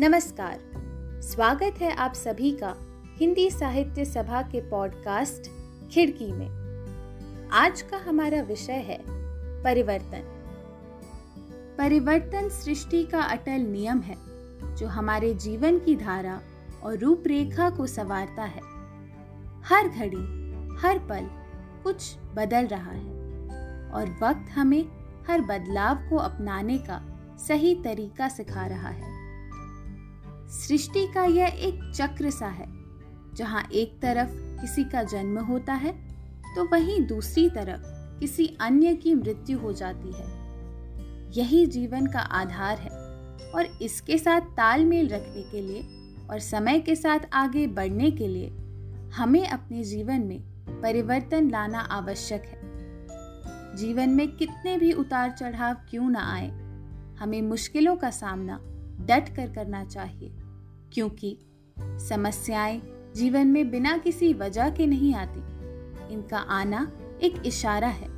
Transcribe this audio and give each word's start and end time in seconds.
नमस्कार। 0.00 0.60
स्वागत 1.22 1.74
है 1.80 1.94
आप 1.94 2.12
सभी 2.12 2.50
का 2.50 2.76
हिंदी 3.16 3.50
साहित्य 3.50 4.04
सभा 4.04 4.42
के 4.42 4.60
पॉडकास्ट 4.60 5.50
खिड़की 5.90 6.32
में। 6.32 7.48
आज 7.52 7.82
का 7.82 7.96
हमारा 7.96 8.42
विषय 8.42 8.72
है 8.72 8.98
परिवर्तन। 9.62 10.22
परिवर्तन 11.78 12.48
सृष्टि 12.48 13.04
का 13.04 13.20
अटल 13.20 13.60
नियम 13.60 14.00
है, 14.00 14.16
जो 14.76 14.86
हमारे 14.86 15.34
जीवन 15.34 15.78
की 15.78 15.96
धारा 15.96 16.40
और 16.82 16.98
रूपरेखा 16.98 17.70
को 17.70 17.86
संवारता 17.86 18.42
है। 18.42 18.60
हर 19.64 19.88
घड़ी, 19.88 20.24
हर 20.80 20.98
पल 20.98 21.30
कुछ 21.82 22.16
बदल 22.34 22.66
रहा 22.66 22.90
है 22.90 23.14
और 23.90 24.18
वक्त 24.22 24.50
हमें 24.50 24.84
हर 25.28 25.40
बदलाव 25.40 25.96
को 25.96 26.16
अपनाने 26.16 26.78
का 26.78 27.02
सही 27.48 27.74
तरीका 27.74 28.28
सिखा 28.28 28.66
रहा 28.66 28.88
है। 28.88 29.19
सृष्टि 30.50 31.06
का 31.06 31.24
यह 31.24 31.46
एक 31.58 31.80
चक्र 31.94 32.30
सा 32.30 32.46
है। 32.46 32.66
जहाँ 33.34 33.62
एक 33.72 33.98
तरफ़ 34.02 34.30
किसी 34.60 34.84
का 34.84 35.02
जन्म 35.02 35.38
होता 35.38 35.74
है 35.74 35.92
तो 36.54 36.64
वहीं 36.64 37.00
दूसरी 37.06 37.48
तरफ़ 37.48 37.82
किसी 38.20 38.46
अन्य 38.60 38.94
की 38.94 39.14
मृत्यु 39.14 39.58
हो 39.58 39.72
जाती 39.72 40.12
है। 40.12 40.26
यही 41.30 41.64
जीवन 41.66 42.06
का 42.06 42.20
आधार 42.20 42.78
है 42.78 42.90
और 43.50 43.66
इसके 43.82 44.18
साथ 44.18 44.40
तालमेल 44.56 45.08
रखने 45.08 45.42
के 45.42 45.60
लिए 45.60 45.82
और 46.30 46.38
समय 46.38 46.80
के 46.80 46.96
साथ 46.96 47.28
आगे 47.32 47.66
बढ़ने 47.66 48.10
के 48.10 48.28
लिए 48.28 48.48
हमें 49.10 49.46
अपने 49.48 49.84
जीवन 49.84 50.20
में 50.20 50.40
परिवर्तन 50.82 51.50
लाना 51.50 51.78
आवश्यक 51.78 52.44
है। 52.44 53.76
जीवन 53.76 54.10
में 54.10 54.26
कितने 54.28 54.76
भी 54.78 54.92
उतार 54.92 55.30
चढ़ाव 55.30 55.74
क्यों 55.90 56.10
ना 56.10 56.32
आए, 56.32 56.48
हमें 57.20 57.40
मुश्किलों 57.42 57.96
का 57.96 58.10
सामना 58.10 58.60
डट 59.06 59.34
कर 59.36 59.52
करना 59.52 59.84
चाहिए। 59.84 60.32
क्योंकि 60.92 61.38
समस्याएँ 61.80 62.80
जीवन 63.16 63.46
में 63.46 63.70
बिना 63.70 63.98
किसी 63.98 64.32
वजह 64.34 64.70
के 64.70 64.86
नहीं 64.86 65.14
आती। 65.14 65.40
इनका 66.14 66.38
आना 66.38 66.92
एक 67.22 67.42
इशारा 67.46 67.88
है 67.88 68.08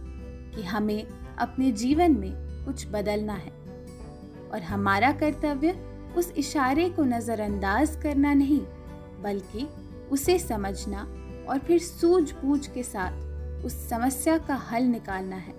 कि 0.52 0.62
हमें 0.62 1.06
अपने 1.38 1.72
जीवन 1.72 2.12
में 2.12 2.32
कुछ 2.64 2.86
बदलना 2.90 3.32
है। 3.32 3.50
और 4.52 4.62
हमारा 4.62 5.12
कर्तव्य 5.12 5.70
उस 6.16 6.32
इशारे 6.32 6.88
को 6.90 7.04
नज़रअंदाज 7.04 7.98
करना 8.02 8.34
नहीं, 8.34 8.60
बल्कि 9.22 9.68
उसे 10.10 10.38
समझना 10.38 11.02
और 11.48 11.58
फिर 11.58 11.78
सूझबूझ 11.78 12.66
के 12.66 12.82
साथ 12.82 13.12
उस 13.64 13.88
समस्या 13.88 14.38
का 14.38 14.54
हल 14.54 14.82
निकालना 14.82 15.36
है 15.36 15.52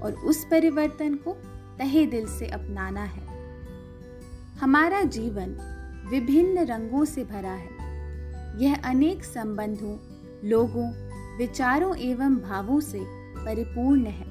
और 0.00 0.12
उस 0.24 0.44
परिवर्तन 0.44 1.14
को 1.14 1.32
तहे 1.78 2.06
दिल 2.06 2.26
से 2.26 2.46
अपनाना 2.46 3.04
है। 3.04 3.26
हमारा 4.58 5.02
जीवन 5.02 5.76
विभिन्न 6.10 6.58
रंगों 6.58 7.04
से 7.04 7.24
भरा 7.24 7.52
है। 7.52 7.80
यह 8.62 8.82
अनेक 8.84 9.24
संबंधों, 9.24 9.98
लोगों, 10.48 10.92
विचारों 11.38 11.96
एवं 11.96 12.36
भावों 12.36 12.80
से 12.80 12.98
परिपूर्ण 13.44 14.06
है। 14.06 14.26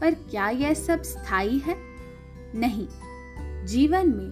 पर 0.00 0.14
क्या 0.14 0.48
यह 0.48 0.74
सब 0.74 1.02
स्थायी 1.02 1.58
है? 1.58 1.76
नहीं। 2.54 2.88
जीवन 3.66 4.08
में 4.08 4.30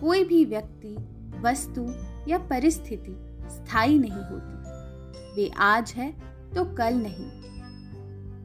कोई 0.00 0.24
भी 0.24 0.44
व्यक्ति, 0.44 0.96
वस्तु 1.40 1.94
या 2.30 2.38
परिस्थिति 2.38 3.38
स्थायी 3.50 3.98
नहीं 3.98 4.12
होती। 4.12 4.56
वे 5.36 5.50
आज 5.56 5.92
है 5.96 6.12
तो 6.54 6.64
कल 6.64 6.94
नहीं। 6.94 7.30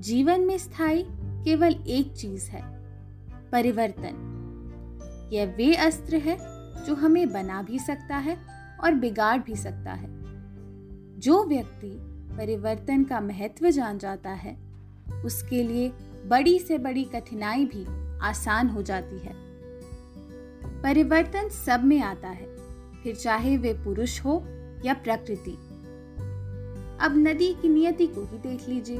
जीवन 0.01 0.41
में 0.41 0.57
स्थायी 0.57 1.05
केवल 1.43 1.75
एक 1.87 2.13
चीज़ 2.13 2.49
है, 2.49 2.63
परिवर्तन। 3.51 4.27
यह 5.33 5.53
वे 5.57 5.75
अस्त्र 5.75 6.15
है 6.15 6.50
जो 6.85 6.95
हमें 6.95 7.33
बना 7.33 7.61
भी 7.61 7.79
सकता 7.79 8.17
है 8.17 8.37
और 8.83 8.93
बिगाड़ 8.93 9.39
भी 9.39 9.55
सकता 9.55 9.93
है। 9.93 10.21
जो 11.19 11.43
व्यक्ति 11.43 11.97
परिवर्तन 12.37 13.03
का 13.03 13.21
महत्व 13.21 13.69
जान 13.69 13.97
जाता 13.97 14.29
है, 14.29 14.57
उसके 15.25 15.63
लिए 15.63 15.89
बड़ी 16.25 16.59
से 16.59 16.77
बड़ी 16.77 17.03
कठिनाई 17.03 17.65
भी 17.65 17.85
आसान 18.19 18.67
हो 18.67 18.81
जाती 18.81 19.19
है। 19.19 19.33
परिवर्तन 20.81 21.49
सब 21.49 21.83
में 21.83 22.01
आता 22.01 22.27
है, 22.27 22.55
फिर 23.03 23.15
चाहे 23.15 23.57
वे 23.57 23.73
पुरुष 23.73 24.19
हो 24.19 24.43
या 24.85 24.93
प्रकृति। 24.93 25.51
अब 27.01 27.13
नदी 27.15 27.53
की 27.53 27.69
नियति 27.69 28.07
को 28.07 28.21
ही 28.21 28.37
देख 28.37 28.69
लीजिए। 28.69 28.97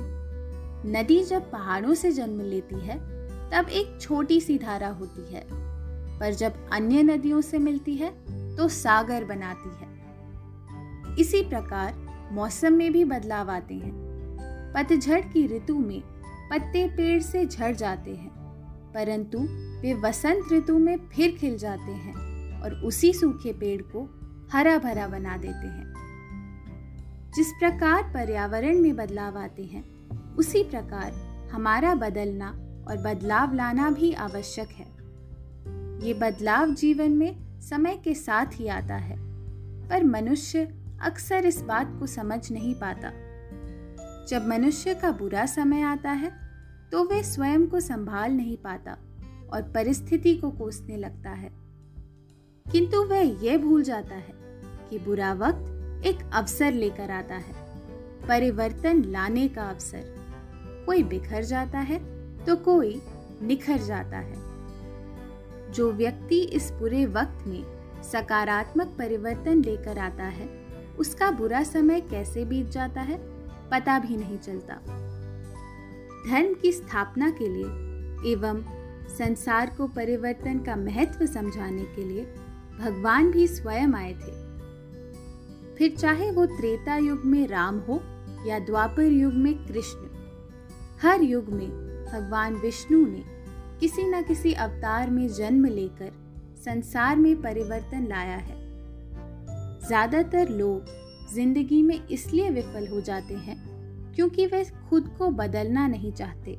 नदी 0.86 1.24
जब 1.24 1.52
पहाड़ों 1.52 1.94
से 1.94 2.12
जन्म 2.12 2.42
लेती 2.42 2.76
है, 2.76 2.98
तब 3.52 3.70
एक 3.70 4.02
छोटी 4.02 4.42
सी 4.42 4.58
धारा 4.58 4.90
होती 4.90 5.34
है। 5.34 5.71
पर 6.22 6.34
जब 6.34 6.70
अन्य 6.72 7.04
नदियों 7.04 7.42
से 7.42 7.60
मिलती 7.60 7.96
है 7.96 8.10
तो 8.56 8.68
सागर 8.68 9.24
बनाती 9.26 9.70
है। 9.76 11.16
इसी 11.20 11.42
प्रकार 11.42 11.94
मौसम 12.32 12.74
में 12.74 12.92
भी 12.92 13.04
बदलाव 13.06 13.50
आते 13.52 13.76
हैं। 13.76 13.94
पतझड़ 14.76 15.20
की 15.22 15.46
ऋतु 15.48 15.78
में 15.78 16.02
पत्ते 16.52 16.88
पेड़ 16.88 17.22
से 17.22 17.46
झड़ 17.46 17.76
जाते 17.76 18.12
हैं, 18.12 18.30
परंतु 18.94 19.40
वे 19.82 19.94
वसंत 19.94 20.52
ऋतु 20.54 20.78
में 20.78 20.98
फिर 21.10 21.32
खिल 21.32 21.58
जाते 21.58 21.92
हैं 21.92 22.62
और 22.62 22.74
उसी 22.76 23.14
सूखे 23.14 23.54
पेड़ 23.54 23.82
को 23.82 24.04
हरा 24.54 24.78
भरा 24.78 25.08
बना 25.08 25.38
देते 25.38 25.68
हैं। 25.68 27.32
जिस 27.36 27.52
प्रकार 27.52 28.04
पर्यावरण 28.04 28.80
में 28.80 28.96
बदलाव 28.96 29.38
आते 29.38 29.64
हैं, 29.64 29.84
उसी 30.36 30.64
प्रकार 30.64 31.12
हमारा 31.54 31.96
बदलना 31.96 32.50
और 32.88 32.98
बदलाव 32.98 33.54
लाना 33.54 33.90
भी 33.90 34.14
आवश्यक 34.14 34.70
है। 34.70 35.01
ये 36.02 36.14
बदलाव 36.14 36.74
जीवन 36.74 37.12
में 37.12 37.60
समय 37.62 37.98
के 37.98 38.14
साथ 38.16 38.46
ही 38.54 38.68
आता 38.68 38.96
है, 38.96 39.18
पर 39.90 40.04
मनुष्य 40.04 40.64
अक्सर 41.02 41.46
इस 41.46 41.62
बात 41.62 41.96
को 42.00 42.08
समझ 42.08 42.52
नहीं 42.52 42.74
पाता। 42.76 43.12
जब 44.30 44.48
मनुष्य 44.48 44.94
का 44.96 45.12
बुरा 45.12 45.46
समय 45.46 45.82
आता 45.82 46.12
है 46.12 46.32
तो 46.92 47.04
वे 47.04 47.24
स्वयं 47.24 47.68
को 47.68 47.80
संभाल 47.80 48.32
नहीं 48.32 48.58
पाता 48.58 48.98
और 49.54 49.62
परिस्थिति 49.62 50.36
को 50.36 50.52
कोसने 50.52 50.98
लगता 50.98 51.30
है। 51.30 51.52
किंतु 52.66 53.04
वह 53.04 53.22
यह 53.46 53.58
भूल 53.58 53.84
जाता 53.84 54.16
है 54.16 54.34
कि 54.90 55.00
बुरा 55.00 55.34
वक्त 55.34 56.06
एक 56.06 56.30
अवसर 56.34 56.72
लेकर 56.72 57.12
आता 57.12 57.36
है, 57.36 57.56
परिवर्तन 58.28 59.04
लाने 59.04 59.48
का 59.48 59.70
अवसर। 59.70 60.04
कोई 60.86 61.04
बिखर 61.04 61.44
जाता 61.44 61.80
है 61.80 62.00
तो 62.46 62.56
कोई 62.56 63.02
निखर 63.42 63.78
जाता 63.78 64.18
है। 64.18 64.51
जो 65.72 65.92
व्यक्ति 65.92 66.40
इस 66.40 66.72
पूरे 66.72 67.06
वक्त 67.06 67.48
में 67.48 67.64
सकारात्मक 68.04 68.96
परिवर्तन 68.98 69.64
लेकर 69.64 70.00
आता 70.00 70.24
है, 70.24 70.50
उसका 71.00 71.32
बुरा 71.32 71.64
समय 71.64 72.02
कैसे 72.02 72.46
बीत 72.46 72.68
जाता 72.68 73.02
है, 73.02 73.18
पता 73.70 74.00
भी 74.00 74.18
नहीं 74.18 74.38
चलता। 74.38 74.76
धर्म 76.28 76.54
की 76.54 76.72
स्थापना 76.72 77.30
के 77.30 77.48
लिए 77.48 78.32
एवं 78.32 78.64
संसार 79.18 79.74
को 79.78 79.88
परिवर्तन 79.88 80.60
का 80.60 80.76
महत्व 80.76 81.26
समझाने 81.26 81.84
के 81.96 82.04
लिए 82.04 82.26
भगवान 82.80 83.32
भी 83.32 83.48
स्वयं 83.48 83.94
आए 83.94 84.14
थे। 84.14 84.40
फिर 85.76 85.96
चाहे 85.98 86.32
वो 86.32 86.46
त्रेता 86.46 86.98
युग 86.98 87.26
में 87.26 87.48
राम 87.48 87.80
हो 87.80 88.02
या 88.48 88.60
द्वापर 88.60 89.04
युग 89.04 89.34
में 89.34 89.54
कृष्ण, 89.66 90.08
हर 91.02 91.22
युग 91.22 91.50
में 91.50 91.70
भगवान 92.06 92.56
विष्णु 92.56 93.06
ने 93.08 93.24
किसी 93.82 94.04
न 94.04 94.22
किसी 94.22 94.54
अवतार 94.54 95.10
में 95.10 95.28
जन्म 95.28 95.66
लेकर 95.66 96.12
संसार 96.66 97.16
में 97.16 97.42
परिवर्तन 97.42 98.06
लाया 98.08 98.36
है। 98.38 98.60
ज़्यादातर 99.88 100.50
लोग 100.50 100.86
ज़िंदगी 101.34 101.82
में 101.84 102.08
इसलिए 102.08 102.50
विफल 102.50 102.88
हो 102.88 103.02
जाते 103.02 103.36
हैं 103.36 103.58
क्योंकि 104.16 104.46
वे 104.46 104.64
खुद 104.90 105.08
को 105.18 105.30
बदलना 105.32 105.88
नहीं 105.88 106.12
चाहते। 106.12 106.54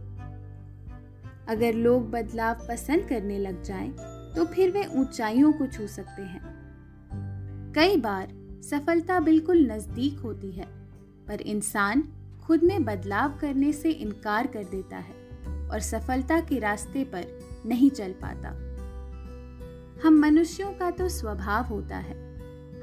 अगर 1.49 1.75
लोग 1.75 2.11
बदलाव 2.11 2.67
पसंद 2.69 3.09
करने 3.09 3.39
लग 3.39 3.63
जाएँ, 3.63 3.91
तो 4.35 4.45
फिर 4.45 4.71
वे 4.71 4.85
ऊंचाइयों 5.01 5.53
को 5.53 5.67
छू 5.67 5.87
सकते 5.87 6.23
हैं। 6.23 6.43
कई 7.77 7.97
बार 7.97 8.35
सफलता 8.65 9.21
बिल्कुल 9.21 9.67
नज़दीक 9.73 10.19
होती 10.19 10.53
है 10.53 10.67
पर 11.29 11.41
इंसान 11.41 12.09
खुद 12.45 12.63
में 12.63 12.85
बदलाव 12.85 13.39
करने 13.41 13.73
से 13.73 13.91
इनकार 13.91 14.47
कर 14.47 14.65
देता 14.65 14.97
है। 14.97 15.22
और 15.73 15.81
सफलता 15.81 16.41
के 16.41 16.59
रास्ते 16.59 17.05
पर 17.05 17.25
नहीं 17.67 17.91
चल 17.91 18.13
पाता। 18.13 18.49
हम 20.05 20.15
मनुष्यों 20.15 20.73
का 20.73 20.91
तो 20.91 21.09
स्वभाव 21.09 21.65
होता 21.65 21.97
है। 21.97 22.33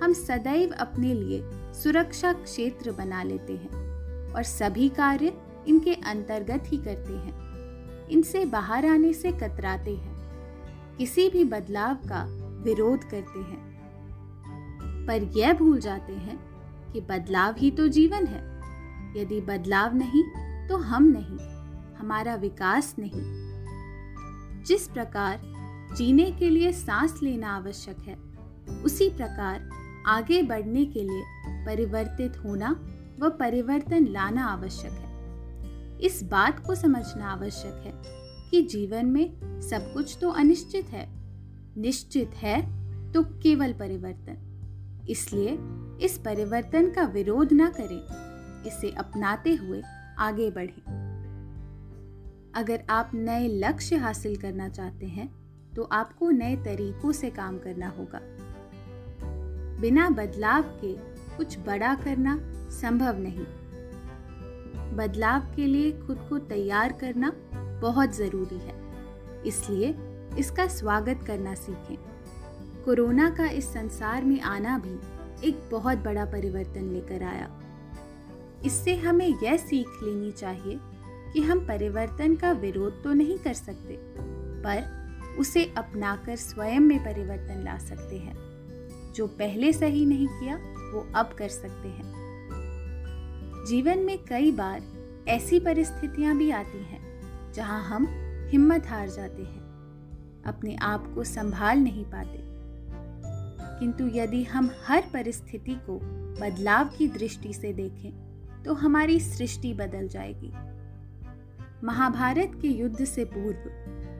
हम 0.03 0.13
सदैव 0.13 0.71
अपने 0.71 1.13
लिए 1.13 1.41
सुरक्षा 1.53 2.33
क्षेत्र 2.33 2.91
बना 2.91 3.23
लेते 3.23 3.53
हैं 3.53 3.69
और 4.33 4.43
सभी 4.43 4.89
कार्य 4.89 5.33
इनके 5.67 5.93
अंतर्गत 5.93 6.63
ही 6.67 6.77
करते 6.77 7.13
हैं। 7.13 7.39
इनसे 8.07 8.45
बाहर 8.45 8.85
आने 8.85 9.13
से 9.13 9.31
कतराते 9.31 9.95
हैं। 9.95 10.15
किसी 10.97 11.29
भी 11.29 11.43
बदलाव 11.43 11.95
का 11.95 12.25
विरोध 12.63 13.03
करते 13.03 13.39
हैं। 13.39 13.69
पर 15.07 15.23
यह 15.23 15.53
भूल 15.53 15.79
जाते 15.79 16.13
हैं 16.13 16.39
कि 16.93 17.01
बदलाव 17.01 17.55
ही 17.57 17.71
तो 17.71 17.87
जीवन 17.87 18.25
है। 18.25 18.59
यदि 19.21 19.41
बदलाव 19.41 19.95
नहीं 19.95 20.23
तो 20.67 20.77
हम 20.77 21.03
नहीं। 21.03 21.58
हमारा 21.99 22.35
विकास 22.35 22.95
नहीं। 22.99 23.49
जिस 24.63 24.87
प्रकार 24.87 25.41
जीने 25.97 26.31
के 26.31 26.49
लिए 26.49 26.71
सांस 26.71 27.19
लेना 27.23 27.55
आवश्यक 27.55 27.97
है, 27.99 28.17
उसी 28.83 29.09
प्रकार 29.09 29.69
आगे 30.05 30.43
बढ़ने 30.43 30.85
के 30.85 31.03
लिए 31.03 31.23
परिवर्तित 31.65 32.37
होना 32.37 32.71
व 33.19 33.29
परिवर्तन 33.29 34.07
लाना 34.07 34.45
आवश्यक 34.45 34.91
है। 34.91 35.09
इस 35.99 36.23
बात 36.23 36.65
को 36.65 36.75
समझना 36.75 37.31
आवश्यक 37.31 37.83
है 37.85 37.93
कि 38.51 38.61
जीवन 38.61 39.05
में 39.05 39.61
सब 39.61 39.93
कुछ 39.93 40.17
तो 40.21 40.29
अनिश्चित 40.29 40.85
है। 40.85 41.09
निश्चित 41.77 42.31
है 42.35 42.79
तो 43.11 43.23
केवल 43.23 43.73
परिवर्तन। 43.73 44.45
इसलिए 45.09 45.57
इस 46.05 46.17
परिवर्तन 46.17 46.91
का 46.91 47.03
विरोध 47.03 47.53
ना 47.53 47.69
करें। 47.69 48.29
इसे 48.63 48.91
अपनाते 48.91 49.55
हुए 49.55 49.81
आगे 50.19 50.51
बढ़ें। 50.51 50.98
अगर 52.59 52.81
आप 52.89 53.11
नए 53.13 53.47
लक्ष्य 53.47 53.95
हासिल 53.95 54.35
करना 54.35 54.67
चाहते 54.69 55.05
हैं 55.05 55.27
तो 55.75 55.83
आपको 55.83 56.29
नए 56.29 56.55
तरीकों 56.55 57.11
से 57.11 57.29
काम 57.29 57.57
करना 57.57 57.89
होगा। 57.89 58.19
बिना 59.81 60.09
बदलाव 60.09 60.63
के 60.81 60.93
कुछ 61.37 61.57
बड़ा 61.59 61.93
करना 61.95 62.35
संभव 62.71 63.19
नहीं। 63.19 63.45
बदलाव 64.95 65.47
के 65.55 65.67
लिए 65.67 65.91
खुद 65.91 66.25
को 66.29 66.39
तैयार 66.39 66.93
करना 66.93 67.31
बहुत 67.81 68.15
ज़रूरी 68.15 68.57
है। 68.57 68.75
इसलिए 69.45 69.95
इसका 70.37 70.67
स्वागत 70.67 71.23
करना 71.27 71.55
सीखें। 71.55 71.97
कोरोना 72.85 73.29
का 73.29 73.45
इस 73.45 73.73
संसार 73.73 74.25
में 74.25 74.39
आना 74.41 74.77
भी 74.77 74.99
एक 75.47 75.69
बहुत 75.71 75.97
बड़ा 75.97 76.25
परिवर्तन 76.25 76.91
लेकर 76.91 77.23
आया। 77.23 77.49
इससे 78.65 78.95
हमें 78.95 79.27
यह 79.43 79.57
सीख 79.57 80.03
लेनी 80.03 80.31
चाहिए 80.31 80.79
कि 81.33 81.41
हम 81.41 81.59
परिवर्तन 81.67 82.35
का 82.35 82.51
विरोध 82.51 83.03
तो 83.03 83.13
नहीं 83.13 83.37
कर 83.37 83.53
सकते, 83.53 83.97
पर 84.63 84.99
उसे 85.39 85.73
अपनाकर 85.77 86.35
स्वयं 86.35 86.79
में 86.79 86.99
परिवर्तन 86.99 87.63
ला 87.63 87.77
सकते 87.77 88.17
हैं। 88.17 88.37
जो 89.15 89.27
पहले 89.27 89.73
सही 89.73 90.05
नहीं 90.05 90.27
किया, 90.27 90.55
वो 90.93 91.07
अब 91.15 91.35
कर 91.37 91.47
सकते 91.47 91.87
हैं। 91.87 92.13
जीवन 93.67 93.99
में 93.99 94.17
कई 94.23 94.51
बार 94.51 94.81
ऐसी 95.27 95.59
परिस्थितियाँ 95.59 96.37
भी 96.37 96.51
आती 96.51 96.83
हैं, 96.83 97.01
जहाँ 97.53 97.83
हम 97.83 98.07
हिम्मत 98.49 98.87
हार 98.87 99.09
जाते 99.09 99.41
हैं, 99.41 99.61
अपने 100.45 100.75
आप 100.75 101.11
को 101.15 101.23
संभाल 101.23 101.79
नहीं 101.79 102.05
पाते। 102.05 102.49
किंतु 103.79 104.07
यदि 104.07 104.43
हम 104.43 104.71
हर 104.85 105.03
परिस्थिति 105.13 105.75
को 105.75 105.99
बदलाव 106.41 106.89
की 106.97 107.07
दृष्टि 107.07 107.53
से 107.53 107.73
देखें 107.73 108.11
तो 108.63 108.73
हमारी 108.73 109.19
सृष्टि 109.19 109.73
बदल 109.73 110.07
जाएगी। 110.07 110.51
महाभारत 111.83 112.51
के 112.61 112.67
युद्ध 112.67 113.05
से 113.05 113.25
पूर्व, 113.25 113.59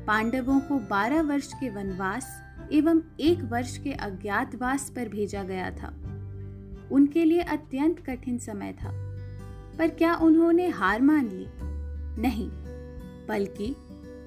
पांडवों 0.07 0.59
को 0.59 0.79
12 0.79 1.21
वर्ष 1.21 1.53
के 1.53 1.69
वनवास 1.69 2.41
एवं 2.71 3.01
एक 3.19 3.44
वर्ष 3.44 3.77
के 3.77 3.91
अज्ञातवास 3.91 4.89
पर 4.95 5.09
भेजा 5.09 5.44
गया 5.44 5.71
था। 5.71 5.88
उनके 6.91 7.25
लिए 7.25 7.41
अत्यंत 7.41 8.00
कठिन 8.00 8.38
समय 8.38 8.73
था। 8.73 8.89
पर 9.77 9.88
क्या 9.88 10.15
उन्होंने 10.15 10.67
हार 10.67 11.01
मान 11.01 11.29
ली? 11.29 11.45
नहीं, 12.21 12.50
बल्कि 13.27 13.75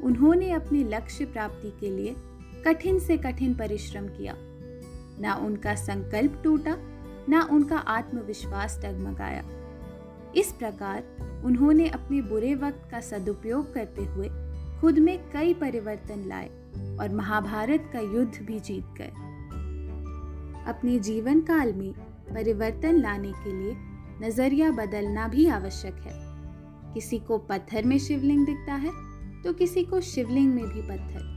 उन्होंने 0.02 0.50
अपने 0.50 0.84
लक्ष्य 0.84 1.24
प्राप्ति 1.24 1.72
के 1.80 1.90
लिए 1.90 2.16
कठिन 2.66 2.98
से 2.98 3.16
कठिन 3.16 3.54
परिश्रम 3.54 4.06
किया। 4.06 4.34
ना 5.20 5.34
उनका 5.34 5.74
संकल्प 5.74 6.40
टूटा, 6.44 6.76
ना 7.28 7.48
उनका 7.50 7.78
आत्मविश्वास 7.78 8.80
डगमगाया। 8.84 9.42
इस 10.36 10.52
प्रकार 10.52 11.42
उन्होंने 11.44 11.88
अपने 11.88 12.20
बुरे 12.22 12.54
वक्त 12.54 12.88
का 12.90 13.00
सदुपयोग 13.00 13.72
करते 13.74 14.04
हुए 14.04 14.28
खुद 14.80 14.98
में 14.98 15.18
कई 15.30 15.54
परिवर्तन 15.54 16.24
लाए 16.28 16.48
और 16.98 17.14
महाभारत 17.14 17.90
का 17.92 18.00
युद्ध 18.00 18.42
भी 18.42 18.60
जीत 18.60 18.84
गए। 18.98 19.10
अपने 20.68 20.98
जीवन 20.98 21.40
काल 21.40 21.72
में 21.72 21.92
परिवर्तन 22.34 23.00
लाने 23.00 23.32
के 23.32 23.52
लिए 23.52 23.76
नज़रिया 24.22 24.70
बदलना 24.70 25.28
भी 25.28 25.46
आवश्यक 25.48 25.94
है। 25.94 26.12
किसी 26.94 27.18
को 27.18 27.38
पत्थर 27.38 27.84
में 27.84 27.98
शिवलिंग 27.98 28.46
दिखता 28.46 28.74
है 28.74 28.90
तो 29.42 29.52
किसी 29.52 29.84
को 29.84 30.00
शिवलिंग 30.00 30.54
में 30.54 30.64
भी 30.64 30.82
पत्थर। 30.82 31.30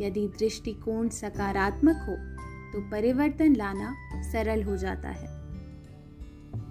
यदि 0.00 0.26
दृष्टिकोण 0.28 1.08
सकारात्मक 1.08 2.04
हो 2.08 2.16
तो 2.72 2.80
परिवर्तन 2.90 3.56
लाना 3.56 3.94
सरल 4.32 4.62
हो 4.62 4.76
जाता 4.76 5.08
है। 5.08 5.37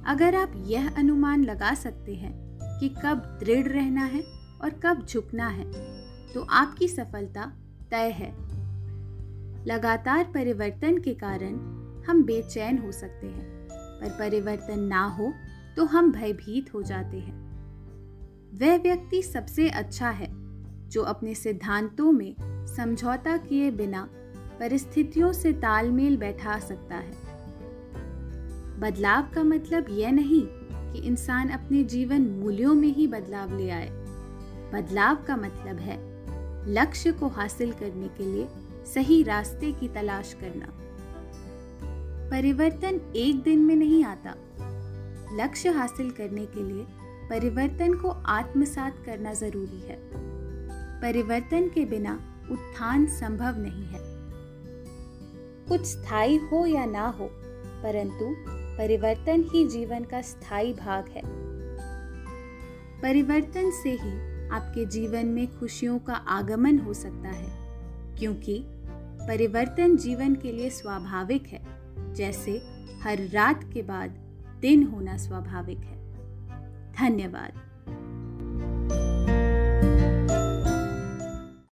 अगर 0.07 0.35
आप 0.35 0.51
यह 0.65 0.87
अनुमान 0.97 1.43
लगा 1.43 1.73
सकते 1.73 2.15
हैं 2.15 2.33
कि 2.79 2.89
कब 3.03 3.23
दृढ़ 3.43 3.67
रहना 3.67 4.03
है 4.05 4.21
और 4.61 4.79
कब 4.83 5.05
झुकना 5.05 5.47
है 5.47 5.65
तो 6.33 6.45
आपकी 6.51 6.87
सफलता 6.87 7.51
तय 7.91 8.09
है। 8.11 8.31
लगातार 9.65 10.31
परिवर्तन 10.33 10.97
के 10.97 11.13
कारण 11.13 11.55
हम 12.07 12.23
बेचैन 12.23 12.77
हो 12.77 12.91
सकते 12.91 13.27
हैं, 13.27 13.67
पर 13.69 14.17
परिवर्तन 14.19 14.83
ना 14.83 15.03
हो 15.09 15.33
तो 15.77 15.85
हम 15.85 16.11
भयभीत 16.11 16.73
हो 16.73 16.81
जाते 16.83 17.19
हैं। 17.19 17.35
वह 18.59 18.77
व्यक्ति 18.77 19.21
सबसे 19.23 19.69
अच्छा 19.69 20.09
है 20.09 20.27
जो 20.89 21.03
अपने 21.03 21.35
सिद्धांतों 21.35 22.11
में 22.11 22.35
समझौता 22.67 23.37
किए 23.37 23.71
बिना 23.71 24.07
परिस्थितियों 24.59 25.33
से 25.33 25.53
तालमेल 25.53 26.17
बैठा 26.17 26.59
सकता 26.59 26.95
है। 26.95 27.26
बदलाव 28.79 29.29
का 29.35 29.43
मतलब 29.43 29.85
यह 29.89 30.11
नहीं 30.11 30.47
कि 30.93 30.99
इंसान 30.99 31.49
अपने 31.49 31.83
जीवन 31.83 32.21
मूल्यों 32.21 32.73
में 32.73 32.87
ही 32.87 33.07
बदलाव 33.07 33.57
ले 33.57 33.69
आए। 33.69 33.89
बदलाव 34.73 35.15
का 35.15 35.35
मतलब 35.35 35.79
है 35.79 35.97
लक्ष्य 36.73 37.11
को 37.11 37.27
हासिल 37.27 37.71
करने 37.71 38.07
के 38.07 38.23
लिए 38.23 38.47
सही 38.93 39.23
रास्ते 39.23 39.71
की 39.71 39.87
तलाश 39.87 40.33
करना। 40.33 40.67
परिवर्तन 42.31 43.13
एक 43.15 43.41
दिन 43.41 43.59
में 43.59 43.75
नहीं 43.75 44.03
आता। 44.03 44.35
लक्ष्य 45.33 45.69
हासिल 45.69 46.11
करने 46.11 46.45
के 46.45 46.63
लिए 46.63 46.85
परिवर्तन 47.29 47.93
को 47.93 48.09
आत्मसात 48.09 49.03
करना 49.05 49.33
ज़रूरी 49.33 49.79
है। 49.79 49.97
परिवर्तन 51.01 51.69
के 51.69 51.85
बिना 51.85 52.19
उत्थान 52.51 53.05
संभव 53.05 53.55
नहीं 53.57 53.85
है। 53.85 53.99
कुछ 55.67 55.81
स्थायी 55.81 56.37
हो 56.37 56.65
या 56.65 56.85
ना 56.85 57.07
हो, 57.07 57.29
परंतु 57.83 58.57
परिवर्तन 58.77 59.43
ही 59.53 59.67
जीवन 59.67 60.03
का 60.03 60.21
स्थायी 60.21 60.73
भाग 60.73 61.07
है। 61.07 61.21
परिवर्तन 63.01 63.71
से 63.83 63.89
ही 63.89 64.11
आपके 64.49 64.85
जीवन 64.85 65.25
में 65.25 65.59
खुशियों 65.59 65.99
का 65.99 66.13
आगमन 66.13 66.79
हो 66.79 66.93
सकता 66.93 67.29
है, 67.29 67.49
क्योंकि 68.19 68.63
परिवर्तन 69.27 69.97
जीवन 69.97 70.35
के 70.35 70.51
लिए 70.51 70.69
स्वाभाविक 70.69 71.47
है, 71.47 71.61
जैसे 72.13 72.61
हर 73.03 73.17
रात 73.29 73.63
के 73.73 73.81
बाद 73.81 74.09
दिन 74.61 74.83
होना 74.83 75.17
स्वाभाविक 75.17 75.79
है। 75.79 75.97
धन्यवाद। 76.93 77.66